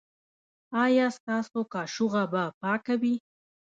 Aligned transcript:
ایا 0.83 1.07
ستاسو 1.17 1.59
کاشوغه 1.73 2.23
به 2.31 2.43
پاکه 2.61 2.95
وي؟ 3.01 3.15